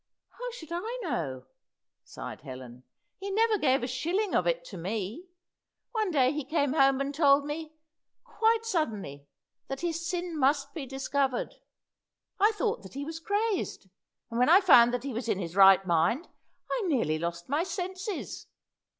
[0.29, 1.45] "How should I know?"
[2.03, 2.85] sighed Helen.
[3.19, 5.25] "He never gave a shilling of it to me.
[5.91, 7.75] One day he came home and told me,
[8.23, 9.27] quite suddenly,
[9.67, 11.53] that his sin must be discovered.
[12.39, 13.89] I thought that he was crazed,
[14.31, 16.27] and when I found that he was in his right mind,
[16.71, 18.47] I nearly lost my senses.